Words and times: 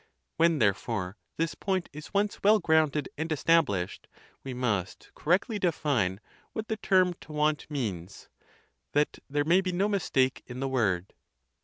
When, 0.37 0.57
therefore, 0.57 1.15
this 1.37 1.53
point 1.53 1.87
is 1.93 2.11
once 2.11 2.41
well 2.41 2.57
grounded 2.57 3.07
and 3.19 3.31
established, 3.31 4.07
we 4.43 4.51
must 4.51 5.11
correctly 5.13 5.59
define 5.59 6.19
what 6.53 6.69
the 6.69 6.77
term 6.77 7.13
to 7.21 7.31
want 7.31 7.69
means; 7.69 8.27
that 8.93 9.19
there 9.29 9.45
may 9.45 9.61
be 9.61 9.71
no 9.71 9.87
mistake 9.87 10.41
in 10.47 10.59
the 10.59 10.67
word. 10.67 11.13